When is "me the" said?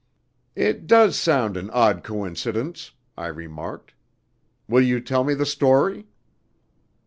5.23-5.45